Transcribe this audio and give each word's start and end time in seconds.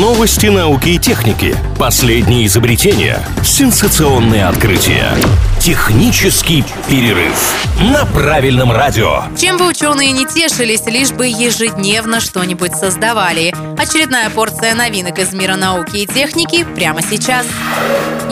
Новости 0.00 0.46
науки 0.46 0.88
и 0.88 0.98
техники. 0.98 1.54
Последние 1.82 2.46
изобретения. 2.46 3.18
Сенсационные 3.42 4.46
открытия. 4.46 5.16
Технический 5.58 6.64
перерыв 6.88 7.34
на 7.80 8.04
правильном 8.06 8.70
радио. 8.70 9.24
Чем 9.36 9.56
бы 9.56 9.66
ученые 9.66 10.12
не 10.12 10.24
тешились, 10.24 10.86
лишь 10.86 11.10
бы 11.10 11.26
ежедневно 11.26 12.20
что-нибудь 12.20 12.76
создавали. 12.76 13.52
Очередная 13.76 14.30
порция 14.30 14.76
новинок 14.76 15.18
из 15.18 15.32
мира 15.32 15.56
науки 15.56 15.96
и 15.96 16.06
техники 16.06 16.64
прямо 16.76 17.02
сейчас. 17.02 17.46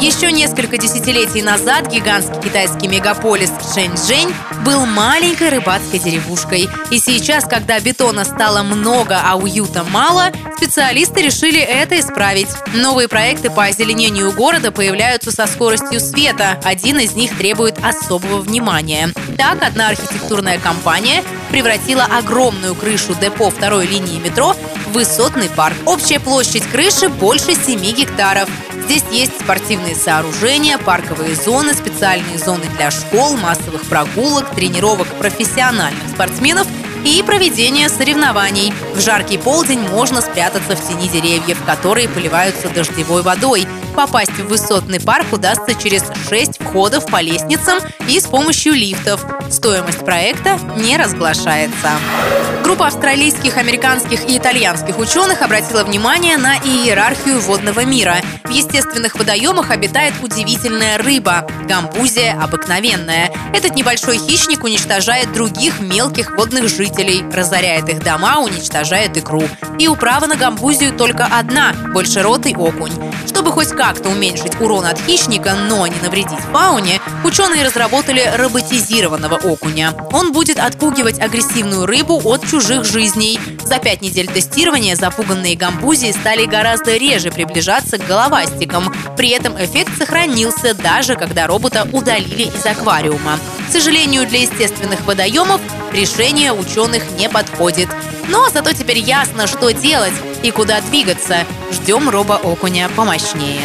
Еще 0.00 0.30
несколько 0.32 0.78
десятилетий 0.78 1.42
назад 1.42 1.92
гигантский 1.92 2.40
китайский 2.40 2.86
мегаполис 2.88 3.50
Шэньчжэнь 3.74 4.32
был 4.64 4.86
маленькой 4.86 5.50
рыбацкой 5.50 5.98
деревушкой. 5.98 6.68
И 6.90 6.98
сейчас, 6.98 7.44
когда 7.44 7.78
бетона 7.80 8.24
стало 8.24 8.62
много, 8.62 9.20
а 9.22 9.36
уюта 9.36 9.84
мало, 9.84 10.30
специалисты 10.56 11.20
решили 11.20 11.60
это 11.60 11.98
исправить. 12.00 12.48
Новые 12.72 13.08
проекты 13.40 13.50
по 13.50 13.64
озеленению 13.64 14.32
города 14.32 14.70
появляются 14.70 15.30
со 15.30 15.46
скоростью 15.46 16.00
света. 16.00 16.60
Один 16.62 16.98
из 16.98 17.14
них 17.14 17.36
требует 17.36 17.78
особого 17.82 18.38
внимания. 18.40 19.10
Так, 19.36 19.62
одна 19.62 19.88
архитектурная 19.88 20.58
компания 20.58 21.22
превратила 21.50 22.04
огромную 22.04 22.74
крышу 22.74 23.14
депо 23.20 23.50
второй 23.50 23.86
линии 23.86 24.18
метро 24.18 24.54
в 24.86 24.92
высотный 24.92 25.48
парк. 25.48 25.74
Общая 25.86 26.20
площадь 26.20 26.64
крыши 26.70 27.08
больше 27.08 27.54
7 27.54 27.80
гектаров. 27.80 28.48
Здесь 28.84 29.04
есть 29.10 29.40
спортивные 29.40 29.94
сооружения, 29.94 30.76
парковые 30.78 31.34
зоны, 31.34 31.72
специальные 31.72 32.38
зоны 32.38 32.64
для 32.76 32.90
школ, 32.90 33.36
массовых 33.36 33.82
прогулок, 33.82 34.50
тренировок 34.54 35.06
профессиональных 35.18 36.08
спортсменов 36.12 36.66
и 37.04 37.22
проведение 37.22 37.88
соревнований. 37.88 38.72
В 38.94 39.00
жаркий 39.00 39.38
полдень 39.38 39.80
можно 39.80 40.20
спрятаться 40.20 40.76
в 40.76 40.88
тени 40.88 41.08
деревьев, 41.08 41.58
которые 41.64 42.08
поливаются 42.08 42.68
дождевой 42.68 43.22
водой. 43.22 43.66
Попасть 43.94 44.32
в 44.32 44.46
высотный 44.46 45.00
парк 45.00 45.26
удастся 45.32 45.74
через 45.74 46.04
6 46.28 46.62
входов 46.62 47.06
по 47.06 47.20
лестницам 47.20 47.78
и 48.08 48.18
с 48.18 48.26
помощью 48.26 48.74
лифтов. 48.74 49.24
Стоимость 49.50 50.04
проекта 50.04 50.58
не 50.76 50.96
разглашается. 50.96 51.90
Группа 52.62 52.86
австралийских, 52.86 53.56
американских 53.56 54.28
и 54.28 54.38
итальянских 54.38 54.98
ученых 54.98 55.42
обратила 55.42 55.82
внимание 55.82 56.36
на 56.36 56.56
иерархию 56.56 57.40
водного 57.40 57.84
мира. 57.84 58.16
В 58.44 58.50
естественных 58.50 59.16
водоемах 59.16 59.70
обитает 59.70 60.14
удивительная 60.22 60.98
рыба– 60.98 61.46
гамбузия 61.68 62.40
обыкновенная. 62.40 63.32
Этот 63.52 63.74
небольшой 63.74 64.18
хищник 64.18 64.62
уничтожает 64.62 65.32
других 65.32 65.80
мелких 65.80 66.36
водных 66.36 66.68
жителей, 66.90 67.24
разоряет 67.32 67.88
их 67.88 68.02
дома, 68.02 68.40
уничтожает 68.40 69.16
икру. 69.16 69.42
И 69.78 69.88
управа 69.88 70.26
на 70.26 70.36
гамбузию 70.36 70.92
только 70.96 71.24
одна– 71.24 71.72
большеротый 71.94 72.54
окунь. 72.54 72.92
Чтобы 73.26 73.52
хоть 73.52 73.68
как-то 73.68 74.08
уменьшить 74.08 74.60
урон 74.60 74.86
от 74.86 75.00
хищника, 75.00 75.54
но 75.54 75.86
не 75.86 76.00
навредить 76.02 76.38
фауне, 76.52 77.00
ученые 77.24 77.64
разработали 77.64 78.22
роботизированного 78.36 79.36
окуня. 79.36 79.94
Он 80.12 80.32
будет 80.32 80.58
отпугивать 80.58 81.20
агрессивную 81.20 81.86
рыбу 81.86 82.20
от 82.24 82.46
чужих 82.46 82.84
жизней. 82.84 83.38
За 83.70 83.78
пять 83.78 84.02
недель 84.02 84.26
тестирования 84.26 84.96
запуганные 84.96 85.54
гамбузии 85.54 86.10
стали 86.10 86.44
гораздо 86.44 86.96
реже 86.96 87.30
приближаться 87.30 87.98
к 87.98 88.06
головастикам. 88.08 88.92
При 89.16 89.28
этом 89.28 89.54
эффект 89.64 89.96
сохранился 89.96 90.74
даже 90.74 91.14
когда 91.14 91.46
робота 91.46 91.88
удалили 91.92 92.50
из 92.52 92.66
аквариума. 92.66 93.38
К 93.68 93.72
сожалению, 93.72 94.26
для 94.26 94.40
естественных 94.40 95.06
водоемов 95.06 95.60
решение 95.92 96.52
ученых 96.52 97.04
не 97.16 97.28
подходит. 97.28 97.88
Но 98.26 98.50
зато 98.50 98.72
теперь 98.72 98.98
ясно, 98.98 99.46
что 99.46 99.70
делать 99.70 100.14
и 100.42 100.50
куда 100.50 100.80
двигаться. 100.80 101.46
Ждем 101.70 102.10
робо-окуня 102.10 102.88
помощнее. 102.96 103.60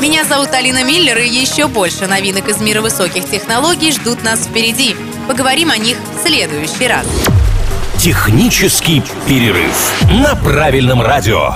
Меня 0.00 0.22
зовут 0.22 0.52
Алина 0.52 0.84
Миллер, 0.84 1.18
и 1.18 1.28
еще 1.28 1.66
больше 1.66 2.06
новинок 2.06 2.48
из 2.48 2.58
мира 2.58 2.82
высоких 2.82 3.28
технологий 3.28 3.90
ждут 3.90 4.22
нас 4.22 4.46
впереди. 4.46 4.94
Поговорим 5.26 5.72
о 5.72 5.76
них 5.76 5.96
в 6.14 6.24
следующий 6.24 6.86
раз. 6.86 7.04
Технический 7.98 9.02
перерыв 9.26 9.92
на 10.22 10.36
правильном 10.36 11.02
радио. 11.02 11.54